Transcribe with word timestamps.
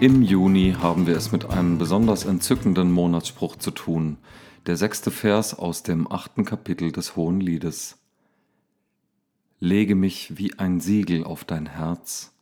Im 0.00 0.22
Juni 0.22 0.76
haben 0.80 1.06
wir 1.06 1.14
es 1.14 1.30
mit 1.30 1.50
einem 1.50 1.76
besonders 1.76 2.24
entzückenden 2.24 2.90
Monatsspruch 2.90 3.56
zu 3.56 3.70
tun, 3.70 4.16
der 4.64 4.78
sechste 4.78 5.10
Vers 5.10 5.52
aus 5.52 5.82
dem 5.82 6.10
achten 6.10 6.46
Kapitel 6.46 6.90
des 6.90 7.16
Hohen 7.16 7.38
Liedes. 7.38 7.98
Lege 9.58 9.94
mich 9.94 10.38
wie 10.38 10.58
ein 10.58 10.80
Siegel 10.80 11.22
auf 11.22 11.44
dein 11.44 11.66
Herz, 11.66 12.34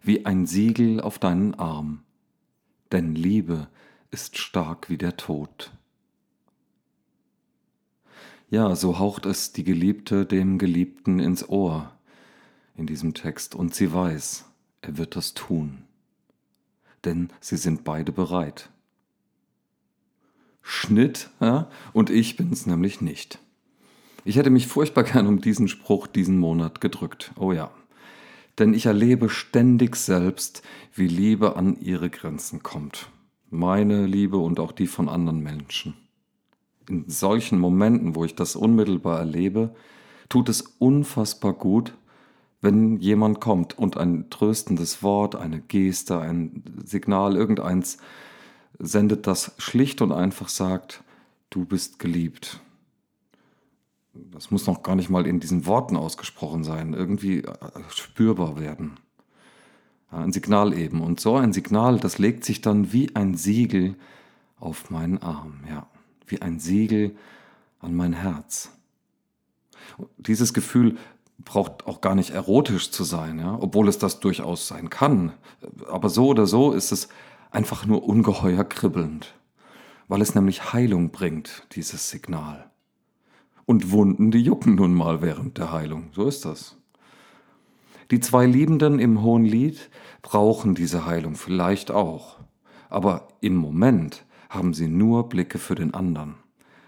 wie 0.00 0.24
ein 0.24 0.46
Siegel 0.46 1.02
auf 1.02 1.18
deinen 1.18 1.54
Arm, 1.54 2.02
denn 2.92 3.14
Liebe 3.14 3.68
ist 4.10 4.38
stark 4.38 4.88
wie 4.88 4.96
der 4.96 5.18
Tod. 5.18 5.70
Ja, 8.48 8.74
so 8.74 8.98
haucht 8.98 9.26
es 9.26 9.52
die 9.52 9.64
Geliebte 9.64 10.24
dem 10.24 10.56
Geliebten 10.56 11.18
ins 11.18 11.46
Ohr 11.46 11.92
in 12.74 12.86
diesem 12.86 13.12
Text, 13.12 13.54
und 13.54 13.74
sie 13.74 13.92
weiß, 13.92 14.46
er 14.80 14.96
wird 14.96 15.14
das 15.14 15.34
tun, 15.34 15.84
denn 17.04 17.30
sie 17.40 17.56
sind 17.56 17.84
beide 17.84 18.12
bereit. 18.12 18.70
Schnitt, 20.62 21.30
ja, 21.40 21.68
und 21.92 22.10
ich 22.10 22.36
bin 22.36 22.52
es 22.52 22.66
nämlich 22.66 23.00
nicht. 23.00 23.38
Ich 24.24 24.36
hätte 24.36 24.50
mich 24.50 24.68
furchtbar 24.68 25.02
gern 25.02 25.26
um 25.26 25.40
diesen 25.40 25.66
Spruch 25.66 26.06
diesen 26.06 26.38
Monat 26.38 26.80
gedrückt. 26.80 27.32
Oh 27.36 27.52
ja. 27.52 27.70
Denn 28.58 28.74
ich 28.74 28.86
erlebe 28.86 29.28
ständig 29.28 29.96
selbst, 29.96 30.62
wie 30.94 31.08
Liebe 31.08 31.56
an 31.56 31.80
ihre 31.80 32.10
Grenzen 32.10 32.62
kommt. 32.62 33.08
Meine 33.50 34.06
Liebe 34.06 34.36
und 34.36 34.60
auch 34.60 34.72
die 34.72 34.86
von 34.86 35.08
anderen 35.08 35.40
Menschen. 35.40 35.94
In 36.88 37.08
solchen 37.08 37.58
Momenten, 37.58 38.14
wo 38.14 38.24
ich 38.24 38.34
das 38.34 38.54
unmittelbar 38.54 39.18
erlebe, 39.18 39.74
tut 40.28 40.48
es 40.48 40.62
unfassbar 40.78 41.52
gut, 41.52 41.94
wenn 42.62 42.96
jemand 42.98 43.40
kommt 43.40 43.76
und 43.76 43.96
ein 43.96 44.30
tröstendes 44.30 45.02
Wort, 45.02 45.34
eine 45.34 45.60
Geste, 45.60 46.18
ein 46.20 46.62
Signal, 46.84 47.36
irgendeins 47.36 47.98
sendet, 48.78 49.26
das 49.26 49.52
schlicht 49.58 50.00
und 50.00 50.12
einfach 50.12 50.48
sagt, 50.48 51.02
du 51.50 51.64
bist 51.64 51.98
geliebt. 51.98 52.60
Das 54.14 54.50
muss 54.50 54.66
noch 54.66 54.82
gar 54.82 54.94
nicht 54.94 55.10
mal 55.10 55.26
in 55.26 55.40
diesen 55.40 55.66
Worten 55.66 55.96
ausgesprochen 55.96 56.64
sein, 56.64 56.94
irgendwie 56.94 57.38
äh, 57.40 57.52
spürbar 57.88 58.60
werden. 58.60 58.92
ein 60.10 60.32
Signal 60.32 60.72
eben. 60.72 61.00
Und 61.00 61.18
so 61.18 61.36
ein 61.36 61.52
Signal, 61.52 61.98
das 61.98 62.18
legt 62.18 62.44
sich 62.44 62.60
dann 62.60 62.92
wie 62.92 63.14
ein 63.16 63.34
Siegel 63.34 63.96
auf 64.60 64.90
meinen 64.90 65.18
Arm, 65.18 65.60
ja, 65.68 65.86
wie 66.26 66.40
ein 66.42 66.60
Siegel 66.60 67.16
an 67.80 67.96
mein 67.96 68.12
Herz. 68.12 68.70
Dieses 70.16 70.54
Gefühl 70.54 70.98
braucht 71.44 71.86
auch 71.86 72.00
gar 72.00 72.14
nicht 72.14 72.30
erotisch 72.30 72.90
zu 72.90 73.04
sein, 73.04 73.38
ja, 73.38 73.56
obwohl 73.60 73.88
es 73.88 73.98
das 73.98 74.20
durchaus 74.20 74.68
sein 74.68 74.90
kann. 74.90 75.32
Aber 75.90 76.08
so 76.08 76.28
oder 76.28 76.46
so 76.46 76.72
ist 76.72 76.92
es 76.92 77.08
einfach 77.50 77.86
nur 77.86 78.04
ungeheuer 78.04 78.64
kribbelnd, 78.64 79.34
weil 80.08 80.22
es 80.22 80.34
nämlich 80.34 80.72
Heilung 80.72 81.10
bringt, 81.10 81.66
dieses 81.72 82.10
Signal. 82.10 82.70
Und 83.64 83.90
Wunden, 83.92 84.30
die 84.30 84.40
jucken 84.40 84.74
nun 84.74 84.94
mal 84.94 85.22
während 85.22 85.58
der 85.58 85.72
Heilung, 85.72 86.10
so 86.12 86.26
ist 86.26 86.44
das. 86.44 86.76
Die 88.10 88.20
zwei 88.20 88.46
Liebenden 88.46 88.98
im 88.98 89.22
Hohen 89.22 89.44
Lied 89.44 89.90
brauchen 90.20 90.74
diese 90.74 91.06
Heilung 91.06 91.34
vielleicht 91.34 91.90
auch, 91.90 92.38
aber 92.90 93.28
im 93.40 93.56
Moment 93.56 94.24
haben 94.50 94.74
sie 94.74 94.88
nur 94.88 95.28
Blicke 95.28 95.58
für 95.58 95.74
den 95.74 95.94
anderen. 95.94 96.34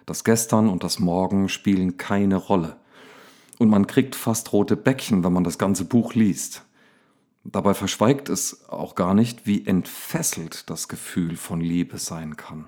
Das 0.07 0.23
Gestern 0.23 0.69
und 0.69 0.85
das 0.85 0.99
Morgen 0.99 1.49
spielen 1.49 1.97
keine 1.97 2.37
Rolle. 2.37 2.77
Und 3.65 3.71
man 3.71 3.87
kriegt 3.87 4.15
fast 4.15 4.53
rote 4.53 4.77
Bäckchen, 4.77 5.25
wenn 5.25 5.33
man 5.33 5.43
das 5.43 5.57
ganze 5.57 5.87
Buch 5.87 6.13
liest. 6.13 6.67
Dabei 7.45 7.73
verschweigt 7.73 8.29
es 8.29 8.69
auch 8.69 8.95
gar 8.95 9.15
nicht, 9.15 9.47
wie 9.47 9.67
entfesselt 9.67 10.69
das 10.69 10.87
Gefühl 10.87 11.39
von 11.39 11.63
Liebe 11.63 11.97
sein 11.97 12.37
kann. 12.37 12.67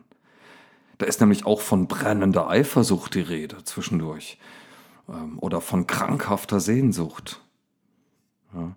Da 0.96 1.04
ist 1.04 1.20
nämlich 1.20 1.44
auch 1.44 1.60
von 1.60 1.86
brennender 1.86 2.48
Eifersucht 2.48 3.14
die 3.14 3.20
Rede 3.20 3.62
zwischendurch 3.64 4.38
ähm, 5.10 5.38
oder 5.38 5.60
von 5.60 5.86
krankhafter 5.86 6.60
Sehnsucht. 6.60 7.42
Ja. 8.54 8.74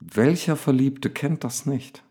Welcher 0.00 0.56
Verliebte 0.56 1.08
kennt 1.08 1.44
das 1.44 1.66
nicht? 1.66 2.02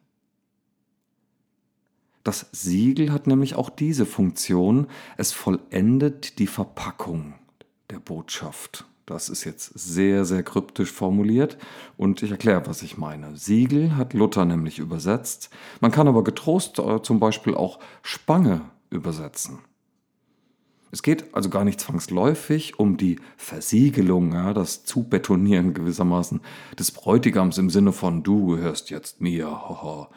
Das 2.23 2.47
Siegel 2.53 3.11
hat 3.11 3.27
nämlich 3.27 3.55
auch 3.55 3.69
diese 3.69 4.05
Funktion, 4.05 4.87
es 5.17 5.33
vollendet 5.33 6.39
die 6.39 6.47
Verpackung 6.47 7.33
der 7.89 7.99
Botschaft. 7.99 8.85
Das 9.07 9.29
ist 9.29 9.45
jetzt 9.45 9.71
sehr, 9.73 10.25
sehr 10.25 10.43
kryptisch 10.43 10.91
formuliert 10.91 11.57
und 11.95 12.21
ich 12.23 12.29
erkläre, 12.29 12.67
was 12.67 12.81
ich 12.83 12.97
meine. 12.97 13.37
Siegel 13.37 13.95
hat 13.95 14.13
Luther 14.13 14.43
nämlich 14.43 14.79
übersetzt. 14.79 15.49
Man 15.79 15.91
kann 15.91 16.09
aber 16.09 16.25
getrost 16.25 16.77
äh, 16.77 17.01
zum 17.01 17.17
Beispiel 17.21 17.55
auch 17.55 17.79
Spange 18.01 18.63
übersetzen. 18.89 19.59
Es 20.91 21.03
geht 21.03 21.33
also 21.33 21.49
gar 21.49 21.63
nicht 21.63 21.79
zwangsläufig 21.79 22.79
um 22.79 22.97
die 22.97 23.17
Versiegelung, 23.37 24.33
ja, 24.33 24.53
das 24.53 24.83
Zubetonieren 24.83 25.73
gewissermaßen 25.73 26.41
des 26.77 26.91
Bräutigams 26.91 27.57
im 27.57 27.69
Sinne 27.69 27.93
von 27.93 28.23
du 28.23 28.47
gehörst 28.47 28.89
jetzt 28.89 29.21
mir. 29.21 29.47
Haha. 29.47 30.09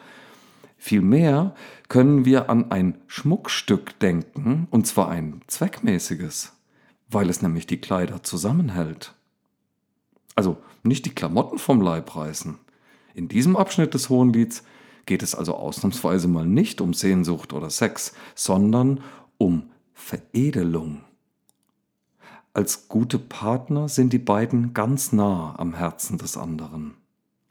Vielmehr 0.77 1.55
können 1.87 2.25
wir 2.25 2.49
an 2.49 2.71
ein 2.71 2.97
Schmuckstück 3.07 3.97
denken, 3.99 4.67
und 4.69 4.85
zwar 4.85 5.07
ein 5.07 5.41
zweckmäßiges 5.47 6.57
weil 7.11 7.29
es 7.29 7.41
nämlich 7.41 7.67
die 7.67 7.81
Kleider 7.81 8.23
zusammenhält. 8.23 9.13
Also 10.35 10.57
nicht 10.83 11.05
die 11.05 11.13
Klamotten 11.13 11.59
vom 11.59 11.81
Leib 11.81 12.15
reißen. 12.15 12.57
In 13.13 13.27
diesem 13.27 13.57
Abschnitt 13.57 13.93
des 13.93 14.09
Hohenlieds 14.09 14.63
geht 15.05 15.23
es 15.23 15.35
also 15.35 15.55
ausnahmsweise 15.55 16.27
mal 16.27 16.45
nicht 16.45 16.79
um 16.79 16.93
Sehnsucht 16.93 17.53
oder 17.53 17.69
Sex, 17.69 18.13
sondern 18.33 19.01
um 19.37 19.69
Veredelung. 19.93 21.03
Als 22.53 22.87
gute 22.87 23.19
Partner 23.19 23.89
sind 23.89 24.13
die 24.13 24.19
beiden 24.19 24.73
ganz 24.73 25.11
nah 25.11 25.55
am 25.57 25.73
Herzen 25.73 26.17
des 26.17 26.37
anderen, 26.37 26.95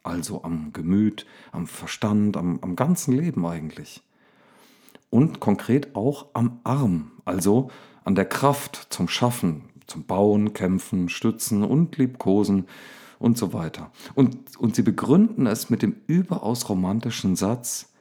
also 0.03 0.43
am 0.43 0.73
Gemüt, 0.73 1.27
am 1.53 1.67
Verstand, 1.67 2.37
am, 2.37 2.59
am 2.63 2.77
ganzen 2.77 3.17
Leben 3.17 3.47
eigentlich. 3.47 4.03
Und 5.09 5.41
konkret 5.41 5.97
auch 5.97 6.27
am 6.35 6.61
Arm, 6.65 7.13
also 7.25 7.71
an 8.11 8.17
der 8.17 8.25
Kraft 8.25 8.89
zum 8.91 9.07
Schaffen, 9.07 9.63
zum 9.87 10.03
Bauen, 10.05 10.53
Kämpfen, 10.53 11.09
Stützen 11.09 11.63
und 11.63 11.97
Liebkosen 11.97 12.67
und 13.21 13.39
so 13.39 13.53
weiter. 13.53 13.93
Und, 14.17 14.57
und 14.57 14.75
sie 14.75 14.83
begründen 14.83 15.47
es 15.47 15.71
mit 15.71 15.81
dem 15.81 15.95
überaus 16.09 16.69
romantischen 16.69 17.37
Satz, 17.37 17.93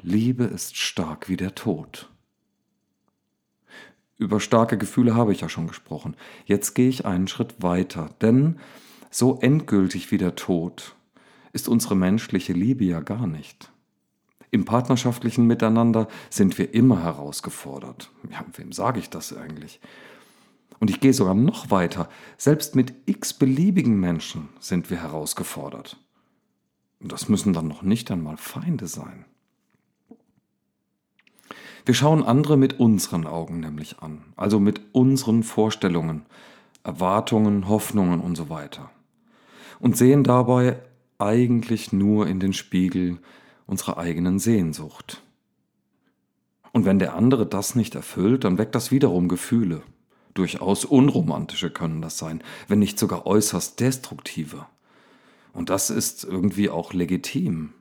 Liebe 0.00 0.44
ist 0.44 0.78
stark 0.78 1.28
wie 1.28 1.36
der 1.36 1.54
Tod. 1.54 2.08
Über 4.16 4.40
starke 4.40 4.78
Gefühle 4.78 5.14
habe 5.14 5.32
ich 5.32 5.42
ja 5.42 5.50
schon 5.50 5.66
gesprochen. 5.66 6.16
Jetzt 6.46 6.72
gehe 6.72 6.88
ich 6.88 7.04
einen 7.04 7.28
Schritt 7.28 7.62
weiter, 7.62 8.08
denn 8.22 8.58
so 9.10 9.38
endgültig 9.42 10.10
wie 10.10 10.18
der 10.18 10.34
Tod 10.34 10.96
ist 11.52 11.68
unsere 11.68 11.94
menschliche 11.94 12.54
Liebe 12.54 12.84
ja 12.84 13.00
gar 13.00 13.26
nicht. 13.26 13.71
Im 14.52 14.66
partnerschaftlichen 14.66 15.46
Miteinander 15.46 16.08
sind 16.28 16.58
wir 16.58 16.74
immer 16.74 17.02
herausgefordert. 17.02 18.10
Ja, 18.30 18.44
wem 18.54 18.70
sage 18.70 19.00
ich 19.00 19.08
das 19.08 19.34
eigentlich? 19.34 19.80
Und 20.78 20.90
ich 20.90 21.00
gehe 21.00 21.14
sogar 21.14 21.34
noch 21.34 21.70
weiter. 21.70 22.06
Selbst 22.36 22.76
mit 22.76 22.92
x 23.06 23.32
beliebigen 23.32 23.98
Menschen 23.98 24.50
sind 24.60 24.90
wir 24.90 25.00
herausgefordert. 25.00 25.96
Und 27.00 27.12
das 27.12 27.30
müssen 27.30 27.54
dann 27.54 27.66
noch 27.66 27.80
nicht 27.80 28.10
einmal 28.10 28.36
Feinde 28.36 28.88
sein. 28.88 29.24
Wir 31.86 31.94
schauen 31.94 32.22
andere 32.22 32.58
mit 32.58 32.78
unseren 32.78 33.26
Augen 33.26 33.58
nämlich 33.58 34.00
an, 34.00 34.22
also 34.36 34.60
mit 34.60 34.82
unseren 34.92 35.44
Vorstellungen, 35.44 36.26
Erwartungen, 36.84 37.68
Hoffnungen 37.68 38.20
und 38.20 38.36
so 38.36 38.50
weiter. 38.50 38.90
Und 39.80 39.96
sehen 39.96 40.24
dabei 40.24 40.78
eigentlich 41.18 41.90
nur 41.90 42.26
in 42.26 42.38
den 42.38 42.52
Spiegel 42.52 43.18
unserer 43.72 43.96
eigenen 43.96 44.38
Sehnsucht. 44.38 45.22
Und 46.72 46.84
wenn 46.84 46.98
der 46.98 47.14
andere 47.14 47.46
das 47.46 47.74
nicht 47.74 47.94
erfüllt, 47.94 48.44
dann 48.44 48.58
weckt 48.58 48.74
das 48.74 48.90
wiederum 48.90 49.28
Gefühle. 49.28 49.82
Durchaus 50.34 50.84
unromantische 50.84 51.70
können 51.70 52.02
das 52.02 52.18
sein, 52.18 52.44
wenn 52.68 52.80
nicht 52.80 52.98
sogar 52.98 53.26
äußerst 53.26 53.80
destruktive. 53.80 54.66
Und 55.54 55.70
das 55.70 55.88
ist 55.88 56.22
irgendwie 56.22 56.68
auch 56.68 56.92
legitim, 56.92 57.72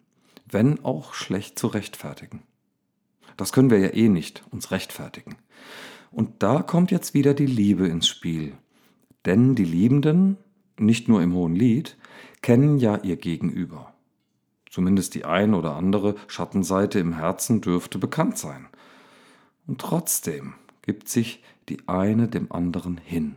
wenn 0.49 0.83
auch 0.85 1.13
schlecht 1.13 1.59
zu 1.59 1.67
rechtfertigen. 1.67 2.41
Das 3.35 3.51
können 3.51 3.69
wir 3.69 3.79
ja 3.79 3.93
eh 3.93 4.07
nicht 4.07 4.43
uns 4.49 4.71
rechtfertigen. 4.71 5.35
Und 6.09 6.41
da 6.41 6.61
kommt 6.61 6.91
jetzt 6.91 7.13
wieder 7.13 7.33
die 7.33 7.45
Liebe 7.45 7.87
ins 7.87 8.07
Spiel. 8.07 8.53
Denn 9.25 9.55
die 9.55 9.65
Liebenden, 9.65 10.37
nicht 10.77 11.09
nur 11.09 11.21
im 11.21 11.33
Hohen 11.33 11.55
Lied, 11.55 11.97
kennen 12.41 12.79
ja 12.79 12.95
ihr 13.03 13.17
Gegenüber. 13.17 13.90
Zumindest 14.71 15.15
die 15.15 15.25
ein 15.25 15.53
oder 15.53 15.75
andere 15.75 16.15
Schattenseite 16.27 16.97
im 16.97 17.11
Herzen 17.11 17.59
dürfte 17.59 17.99
bekannt 17.99 18.37
sein. 18.37 18.69
Und 19.67 19.81
trotzdem 19.81 20.53
gibt 20.81 21.09
sich 21.09 21.43
die 21.67 21.89
eine 21.89 22.29
dem 22.29 22.53
anderen 22.53 22.97
hin, 22.97 23.35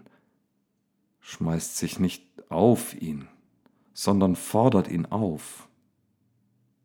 schmeißt 1.22 1.76
sich 1.76 1.98
nicht 1.98 2.24
auf 2.50 2.94
ihn, 3.02 3.26
sondern 3.92 4.36
fordert 4.36 4.88
ihn 4.88 5.06
auf, 5.06 5.68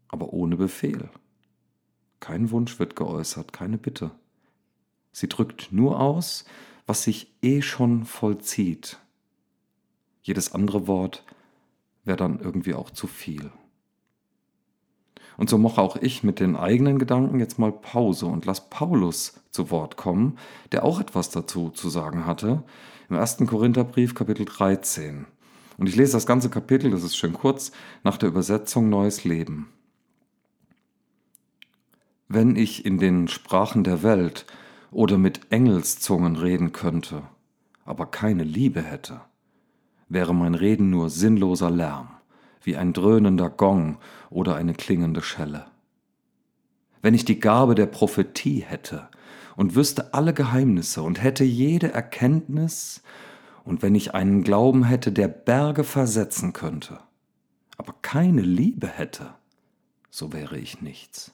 aber 0.07 0.33
ohne 0.33 0.57
Befehl, 0.57 1.09
Kein 2.19 2.49
Wunsch 2.49 2.79
wird 2.79 2.95
geäußert, 2.95 3.53
keine 3.53 3.77
Bitte. 3.77 4.11
Sie 5.11 5.29
drückt 5.29 5.71
nur 5.71 5.99
aus, 5.99 6.43
was 6.87 7.03
sich 7.03 7.31
eh 7.43 7.61
schon 7.61 8.03
vollzieht. 8.03 8.99
Jedes 10.23 10.53
andere 10.53 10.87
Wort 10.87 11.23
wäre 12.03 12.17
dann 12.17 12.39
irgendwie 12.39 12.73
auch 12.73 12.89
zu 12.89 13.05
viel. 13.05 13.51
Und 15.39 15.49
so 15.49 15.57
mache 15.57 15.81
auch 15.81 15.95
ich 15.95 16.21
mit 16.21 16.41
den 16.41 16.57
eigenen 16.57 16.99
Gedanken 16.99 17.39
jetzt 17.39 17.57
mal 17.57 17.71
Pause 17.71 18.25
und 18.25 18.45
lass 18.45 18.69
Paulus 18.69 19.39
zu 19.51 19.71
Wort 19.71 19.95
kommen, 19.95 20.37
der 20.73 20.83
auch 20.83 20.99
etwas 20.99 21.29
dazu 21.29 21.69
zu 21.69 21.87
sagen 21.87 22.25
hatte, 22.25 22.63
im 23.09 23.15
1. 23.15 23.37
Korintherbrief 23.47 24.15
Kapitel 24.15 24.45
13. 24.45 25.27
Und 25.77 25.87
ich 25.87 25.95
lese 25.95 26.11
das 26.11 26.25
ganze 26.25 26.49
Kapitel, 26.49 26.91
das 26.91 27.03
ist 27.03 27.15
schön 27.15 27.31
kurz, 27.31 27.71
nach 28.03 28.17
der 28.17 28.27
Übersetzung 28.27 28.89
Neues 28.89 29.23
Leben. 29.23 29.69
Wenn 32.27 32.57
ich 32.57 32.85
in 32.85 32.97
den 32.97 33.29
Sprachen 33.29 33.85
der 33.85 34.03
Welt 34.03 34.45
oder 34.91 35.17
mit 35.17 35.53
Engelszungen 35.53 36.35
reden 36.35 36.73
könnte, 36.73 37.21
aber 37.85 38.07
keine 38.07 38.43
Liebe 38.43 38.81
hätte, 38.81 39.21
wäre 40.09 40.35
mein 40.35 40.53
Reden 40.53 40.89
nur 40.89 41.09
sinnloser 41.09 41.71
Lärm 41.71 42.18
wie 42.61 42.75
ein 42.75 42.93
dröhnender 42.93 43.49
Gong 43.49 43.97
oder 44.29 44.55
eine 44.55 44.73
klingende 44.73 45.21
Schelle. 45.21 45.65
Wenn 47.01 47.13
ich 47.13 47.25
die 47.25 47.39
Gabe 47.39 47.75
der 47.75 47.85
Prophetie 47.85 48.59
hätte 48.59 49.07
und 49.55 49.75
wüsste 49.75 50.13
alle 50.13 50.33
Geheimnisse 50.33 51.01
und 51.01 51.23
hätte 51.23 51.43
jede 51.43 51.91
Erkenntnis, 51.93 53.01
und 53.63 53.83
wenn 53.83 53.93
ich 53.93 54.15
einen 54.15 54.43
Glauben 54.43 54.83
hätte, 54.83 55.11
der 55.11 55.27
Berge 55.27 55.83
versetzen 55.83 56.53
könnte, 56.53 56.99
aber 57.77 57.93
keine 58.01 58.41
Liebe 58.41 58.87
hätte, 58.87 59.35
so 60.09 60.33
wäre 60.33 60.57
ich 60.57 60.81
nichts. 60.81 61.31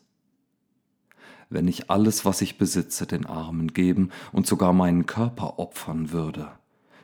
Wenn 1.49 1.67
ich 1.67 1.89
alles, 1.89 2.25
was 2.25 2.41
ich 2.41 2.57
besitze, 2.57 3.07
den 3.07 3.25
Armen 3.25 3.73
geben 3.73 4.09
und 4.31 4.47
sogar 4.47 4.73
meinen 4.73 5.05
Körper 5.05 5.59
opfern 5.59 6.11
würde, 6.11 6.51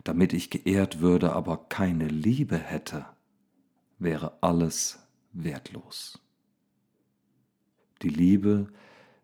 damit 0.03 0.33
ich 0.33 0.49
geehrt 0.49 0.99
würde, 0.99 1.33
aber 1.33 1.57
keine 1.69 2.07
Liebe 2.07 2.57
hätte, 2.57 3.05
wäre 4.01 4.37
alles 4.41 4.99
wertlos. 5.31 6.19
Die 8.01 8.09
Liebe 8.09 8.67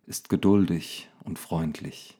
ist 0.05 0.29
geduldig 0.29 1.09
und 1.23 1.39
freundlich. 1.39 2.17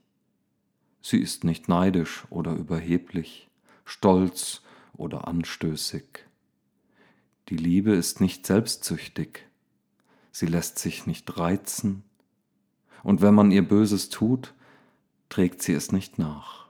Sie 1.01 1.19
ist 1.19 1.43
nicht 1.43 1.69
neidisch 1.69 2.25
oder 2.29 2.53
überheblich, 2.53 3.47
stolz 3.85 4.63
oder 4.93 5.27
anstößig. 5.27 6.03
Die 7.49 7.57
Liebe 7.57 7.91
ist 7.91 8.19
nicht 8.19 8.45
selbstsüchtig. 8.45 9.45
Sie 10.31 10.47
lässt 10.47 10.79
sich 10.79 11.05
nicht 11.05 11.37
reizen. 11.37 12.03
Und 13.03 13.21
wenn 13.21 13.35
man 13.35 13.51
ihr 13.51 13.65
Böses 13.65 14.09
tut, 14.09 14.53
trägt 15.29 15.61
sie 15.61 15.73
es 15.73 15.91
nicht 15.91 16.17
nach. 16.17 16.66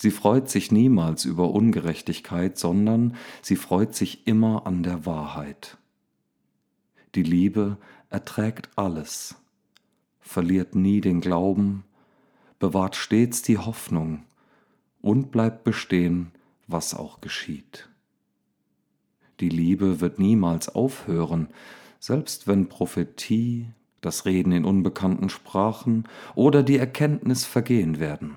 Sie 0.00 0.12
freut 0.12 0.48
sich 0.48 0.70
niemals 0.70 1.24
über 1.24 1.50
Ungerechtigkeit, 1.50 2.56
sondern 2.56 3.16
sie 3.42 3.56
freut 3.56 3.96
sich 3.96 4.28
immer 4.28 4.64
an 4.64 4.84
der 4.84 5.06
Wahrheit. 5.06 5.76
Die 7.16 7.24
Liebe 7.24 7.78
erträgt 8.08 8.70
alles, 8.76 9.34
verliert 10.20 10.76
nie 10.76 11.00
den 11.00 11.20
Glauben, 11.20 11.82
bewahrt 12.60 12.94
stets 12.94 13.42
die 13.42 13.58
Hoffnung 13.58 14.22
und 15.00 15.32
bleibt 15.32 15.64
bestehen, 15.64 16.30
was 16.68 16.94
auch 16.94 17.20
geschieht. 17.20 17.88
Die 19.40 19.48
Liebe 19.48 20.00
wird 20.00 20.20
niemals 20.20 20.68
aufhören, 20.68 21.48
selbst 21.98 22.46
wenn 22.46 22.68
Prophetie, 22.68 23.66
das 24.00 24.26
Reden 24.26 24.52
in 24.52 24.64
unbekannten 24.64 25.28
Sprachen 25.28 26.06
oder 26.36 26.62
die 26.62 26.76
Erkenntnis 26.76 27.44
vergehen 27.44 27.98
werden. 27.98 28.36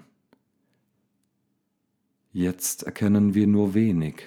Jetzt 2.33 2.83
erkennen 2.83 3.33
wir 3.33 3.45
nur 3.45 3.73
wenig, 3.73 4.23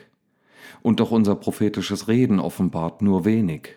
und 0.82 1.00
auch 1.00 1.10
unser 1.10 1.34
prophetisches 1.36 2.06
Reden 2.06 2.38
offenbart 2.38 3.00
nur 3.00 3.24
wenig. 3.24 3.76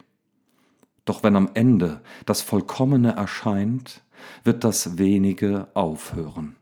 Doch 1.06 1.24
wenn 1.24 1.38
am 1.38 1.50
Ende 1.54 2.02
das 2.26 2.42
Vollkommene 2.42 3.14
erscheint, 3.16 4.04
wird 4.44 4.66
das 4.66 4.98
wenige 4.98 5.70
aufhören. 5.74 6.58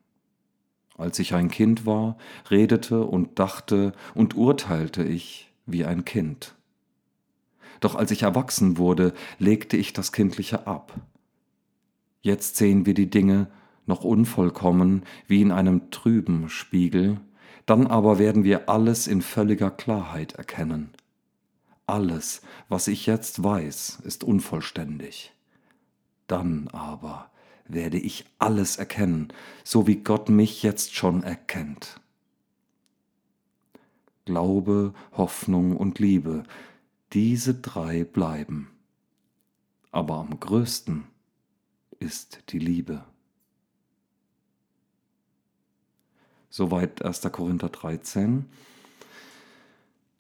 Als 0.96 1.18
ich 1.18 1.34
ein 1.34 1.50
Kind 1.50 1.88
war, 1.88 2.18
redete 2.52 3.04
und 3.04 3.40
dachte 3.40 3.94
und 4.14 4.36
urteilte 4.36 5.04
ich 5.04 5.52
wie 5.66 5.86
ein 5.86 6.06
Kind. 6.06 6.56
Doch 7.80 7.96
als 7.96 8.12
ich 8.12 8.22
erwachsen 8.22 8.78
wurde, 8.78 9.14
legte 9.40 9.76
ich 9.76 9.92
das 9.92 10.12
Kindliche 10.12 10.68
ab. 10.68 10.94
Jetzt 12.22 12.58
sehen 12.58 12.86
wir 12.86 12.94
die 12.94 13.10
Dinge 13.10 13.48
noch 13.88 14.04
unvollkommen 14.04 15.04
wie 15.28 15.42
in 15.42 15.52
einem 15.52 15.90
trüben 15.90 16.50
Spiegel, 16.50 17.20
dann 17.66 17.88
aber 17.88 18.20
werden 18.20 18.44
wir 18.44 18.70
alles 18.70 19.08
in 19.08 19.22
völliger 19.22 19.72
Klarheit 19.72 20.34
erkennen. 20.34 20.92
Alles, 21.88 22.42
was 22.70 22.88
ich 22.88 23.06
jetzt 23.06 23.44
weiß, 23.44 24.02
ist 24.04 24.24
unvollständig. 24.24 25.34
Dann 26.28 26.68
aber 26.70 27.30
werde 27.68 27.98
ich 27.98 28.26
alles 28.40 28.78
erkennen, 28.78 29.30
so 29.64 29.88
wie 29.88 29.98
Gott 29.98 30.30
mich 30.30 30.64
jetzt 30.64 30.96
schon 30.96 31.24
erkennt. 31.24 32.00
Glaube, 34.26 34.94
Hoffnung 35.14 35.78
und 35.78 36.00
Liebe, 36.00 36.44
diese 37.14 37.54
drei 37.54 38.04
bleiben. 38.04 38.72
Aber 39.92 40.16
am 40.16 40.40
größten 40.40 41.06
ist 42.00 42.40
die 42.50 42.60
Liebe. 42.60 43.06
Soweit 46.56 47.04
1. 47.04 47.20
Korinther 47.34 47.68
13. 47.68 48.46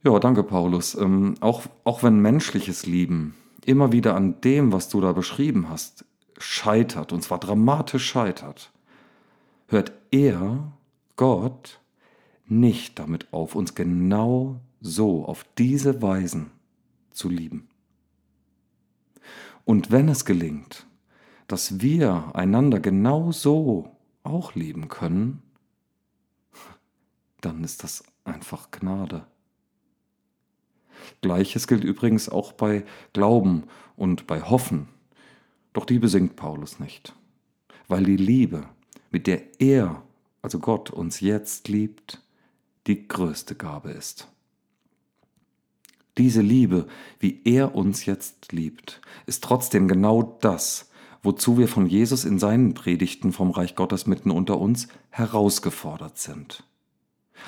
Ja, 0.03 0.19
danke, 0.19 0.43
Paulus. 0.43 0.93
Ähm, 0.93 1.35
auch, 1.39 1.61
auch 1.85 2.03
wenn 2.03 2.19
menschliches 2.19 2.85
Lieben 2.85 3.35
immer 3.65 3.93
wieder 3.93 4.17
an 4.17 4.41
dem, 4.41 4.73
was 4.73 4.89
du 4.89 4.99
da 4.99 5.13
beschrieben 5.13 5.69
hast, 5.69 6.03
scheitert, 6.37 7.13
und 7.13 7.21
zwar 7.21 7.39
dramatisch 7.39 8.05
scheitert, 8.05 8.73
hört 9.67 9.93
er, 10.11 10.73
Gott, 11.15 11.79
nicht 12.47 12.99
damit 12.99 13.31
auf, 13.31 13.55
uns 13.55 13.73
genau 13.73 14.59
so, 14.81 15.23
auf 15.23 15.45
diese 15.57 16.01
Weisen 16.01 16.51
zu 17.11 17.29
lieben. 17.29 17.69
Und 19.63 19.89
wenn 19.89 20.09
es 20.09 20.25
gelingt, 20.25 20.85
dass 21.47 21.79
wir 21.79 22.31
einander 22.33 22.81
genau 22.81 23.31
so 23.31 23.95
auch 24.23 24.53
lieben 24.53 24.89
können, 24.89 25.41
dann 27.45 27.63
ist 27.63 27.83
das 27.83 28.03
einfach 28.23 28.71
Gnade. 28.71 29.25
Gleiches 31.21 31.67
gilt 31.67 31.83
übrigens 31.83 32.27
auch 32.27 32.53
bei 32.53 32.83
Glauben 33.13 33.63
und 33.95 34.25
bei 34.27 34.41
Hoffen. 34.41 34.87
Doch 35.73 35.85
die 35.85 35.99
besingt 35.99 36.35
Paulus 36.35 36.79
nicht, 36.79 37.13
weil 37.87 38.03
die 38.03 38.17
Liebe, 38.17 38.67
mit 39.11 39.27
der 39.27 39.61
er, 39.61 40.03
also 40.41 40.59
Gott, 40.59 40.89
uns 40.89 41.19
jetzt 41.19 41.67
liebt, 41.67 42.21
die 42.87 43.07
größte 43.07 43.55
Gabe 43.55 43.91
ist. 43.91 44.27
Diese 46.17 46.41
Liebe, 46.41 46.87
wie 47.19 47.41
er 47.43 47.75
uns 47.75 48.05
jetzt 48.05 48.53
liebt, 48.53 49.01
ist 49.25 49.43
trotzdem 49.43 49.87
genau 49.87 50.37
das, 50.41 50.89
wozu 51.21 51.57
wir 51.57 51.67
von 51.67 51.87
Jesus 51.87 52.23
in 52.23 52.39
seinen 52.39 52.73
Predigten 52.73 53.33
vom 53.33 53.51
Reich 53.51 53.75
Gottes 53.75 54.07
mitten 54.07 54.31
unter 54.31 54.57
uns 54.59 54.87
herausgefordert 55.09 56.17
sind. 56.17 56.63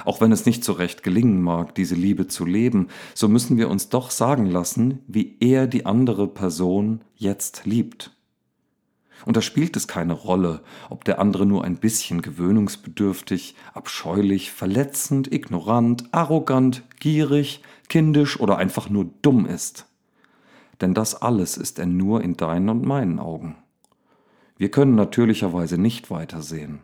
Auch 0.06 0.22
wenn 0.22 0.32
es 0.32 0.46
nicht 0.46 0.64
so 0.64 0.74
recht 0.74 1.04
gelingen 1.04 1.42
mag, 1.42 1.76
diese 1.76 1.96
Liebe 1.96 2.28
zu 2.28 2.46
leben, 2.46 2.88
so 3.14 3.28
müssen 3.28 3.58
wir 3.58 3.70
uns 3.70 3.90
doch 3.90 4.12
sagen 4.12 4.46
lassen, 4.46 5.00
wie 5.08 5.38
er 5.40 5.68
die 5.68 5.86
andere 5.86 6.28
Person 6.28 7.02
jetzt 7.16 7.66
liebt. 7.66 8.12
Und 9.26 9.36
da 9.36 9.42
spielt 9.42 9.76
es 9.76 9.88
keine 9.88 10.14
Rolle, 10.14 10.62
ob 10.90 11.04
der 11.04 11.20
andere 11.20 11.46
nur 11.46 11.64
ein 11.64 11.78
bisschen 11.78 12.22
gewöhnungsbedürftig, 12.22 13.56
abscheulich, 13.74 14.52
verletzend, 14.52 15.32
ignorant, 15.32 16.06
arrogant, 16.14 16.84
gierig, 17.00 17.62
kindisch 17.90 18.40
oder 18.40 18.58
einfach 18.58 18.90
nur 18.90 19.10
dumm 19.22 19.46
ist. 19.46 19.86
Denn 20.82 20.94
das 20.94 21.16
alles 21.22 21.58
ist 21.58 21.80
er 21.80 21.88
nur 21.88 22.22
in 22.22 22.38
deinen 22.38 22.70
und 22.70 22.86
meinen 22.86 23.20
Augen. 23.20 23.56
Wir 24.58 24.70
können 24.72 24.96
natürlicherweise 24.96 25.78
nicht 25.78 26.10
weitersehen. 26.10 26.80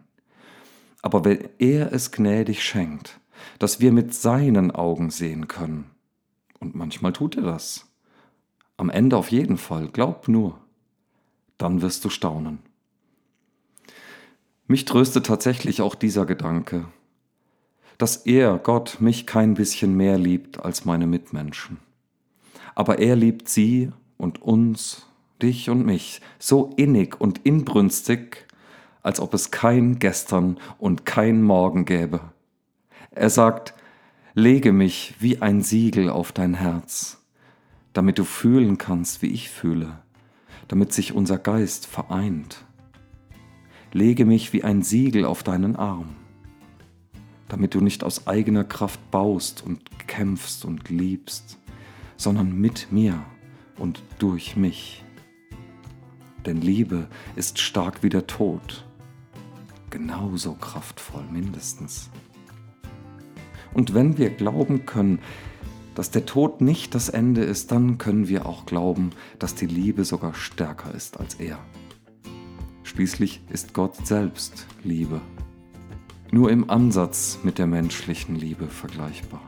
Aber 1.04 1.26
wenn 1.26 1.50
er 1.60 1.92
es 1.94 2.12
gnädig 2.12 2.64
schenkt, 2.64 3.20
dass 3.60 3.80
wir 3.80 3.92
mit 3.92 4.16
seinen 4.16 4.72
Augen 4.72 5.12
sehen 5.12 5.48
können, 5.48 5.92
und 6.60 6.74
manchmal 6.74 7.14
tut 7.14 7.36
er 7.36 7.44
das, 7.44 7.86
am 8.78 8.90
Ende 8.90 9.18
auf 9.18 9.30
jeden 9.30 9.58
Fall, 9.58 9.90
glaub 9.90 10.28
nur, 10.28 10.60
dann 11.58 11.82
wirst 11.82 12.04
du 12.06 12.10
staunen. 12.10 12.60
Mich 14.66 14.86
tröstet 14.86 15.26
tatsächlich 15.26 15.82
auch 15.82 15.94
dieser 15.94 16.26
Gedanke, 16.26 16.86
dass 17.98 18.16
er, 18.16 18.58
Gott, 18.58 18.98
mich 19.02 19.28
kein 19.28 19.54
bisschen 19.56 19.96
mehr 19.96 20.18
liebt 20.18 20.64
als 20.64 20.86
meine 20.86 21.06
Mitmenschen. 21.06 21.80
Aber 22.76 23.00
er 23.00 23.18
liebt 23.18 23.50
sie 23.50 23.92
und 24.18 24.42
uns, 24.42 25.06
dich 25.42 25.70
und 25.70 25.86
mich, 25.86 26.22
so 26.40 26.74
innig 26.78 27.20
und 27.20 27.46
inbrünstig, 27.46 28.48
als 29.04 29.20
ob 29.20 29.34
es 29.34 29.52
kein 29.52 30.00
Gestern 30.00 30.58
und 30.80 31.06
kein 31.06 31.44
Morgen 31.44 31.86
gäbe. 31.86 32.22
Er 33.12 33.30
sagt, 33.30 33.76
lege 34.34 34.72
mich 34.72 35.16
wie 35.20 35.42
ein 35.42 35.62
Siegel 35.62 36.10
auf 36.10 36.32
dein 36.32 36.56
Herz, 36.56 37.22
damit 37.92 38.18
du 38.18 38.24
fühlen 38.24 38.78
kannst, 38.78 39.22
wie 39.22 39.28
ich 39.28 39.50
fühle, 39.50 40.00
damit 40.70 40.94
sich 40.94 41.14
unser 41.14 41.38
Geist 41.38 41.86
vereint. 41.86 42.66
Lege 43.92 44.26
mich 44.26 44.54
wie 44.54 44.64
ein 44.64 44.82
Siegel 44.82 45.26
auf 45.26 45.44
deinen 45.44 45.76
Arm, 45.76 46.16
damit 47.50 47.76
du 47.76 47.82
nicht 47.82 48.04
aus 48.04 48.26
eigener 48.26 48.64
Kraft 48.64 49.12
baust 49.12 49.64
und 49.64 50.08
kämpfst 50.08 50.66
und 50.66 50.90
liebst, 50.90 51.60
sondern 52.18 52.54
mit 52.54 52.92
mir 52.92 53.24
und 53.78 54.02
durch 54.18 54.56
mich. 54.56 55.04
Denn 56.46 56.62
Liebe 56.62 57.08
ist 57.36 57.60
stark 57.60 58.02
wie 58.02 58.10
der 58.10 58.28
Tod 58.28 58.86
genauso 59.94 60.56
kraftvoll 60.56 61.24
mindestens. 61.32 62.10
Und 63.76 63.94
wenn 63.94 64.18
wir 64.18 64.32
glauben 64.32 64.88
können, 64.88 65.20
dass 65.94 66.10
der 66.10 66.26
Tod 66.26 66.62
nicht 66.62 66.96
das 66.96 67.10
Ende 67.10 67.44
ist, 67.44 67.72
dann 67.72 68.00
können 68.00 68.28
wir 68.28 68.48
auch 68.48 68.66
glauben, 68.66 69.12
dass 69.38 69.54
die 69.54 69.68
Liebe 69.68 70.04
sogar 70.04 70.34
stärker 70.34 70.96
ist 70.96 71.20
als 71.20 71.36
er. 71.36 71.60
Schließlich 72.82 73.42
ist 73.50 73.76
Gott 73.76 74.08
selbst 74.08 74.66
Liebe, 74.84 75.22
nur 76.32 76.50
im 76.50 76.72
Ansatz 76.72 77.38
mit 77.44 77.60
der 77.60 77.68
menschlichen 77.68 78.36
Liebe 78.36 78.68
vergleichbar. 78.68 79.42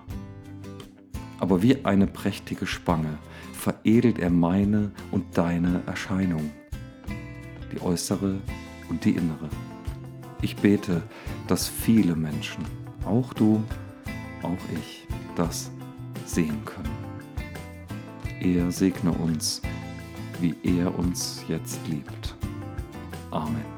Aber 1.39 1.63
wie 1.63 1.85
eine 1.85 2.05
prächtige 2.05 2.67
Spange 2.67 3.17
veredelt 3.51 4.19
er 4.19 4.29
meine 4.29 4.91
und 5.09 5.39
deine 5.39 5.81
Erscheinung, 5.87 6.51
die 7.73 7.81
äußere 7.81 8.39
und 8.89 9.05
die 9.05 9.11
innere. 9.11 9.49
Ich 10.45 10.57
bete, 10.57 11.01
dass 11.47 11.67
viele 11.67 12.15
Menschen, 12.15 12.63
auch 13.03 13.33
du, 13.33 13.63
auch 14.43 14.59
ich, 14.75 15.07
das 15.35 15.71
sehen 16.23 16.63
können. 16.65 16.91
Er 18.39 18.71
segne 18.71 19.11
uns, 19.11 19.63
wie 20.39 20.53
er 20.61 20.99
uns 20.99 21.43
jetzt 21.47 21.79
liebt. 21.87 22.35
Amen. 23.31 23.74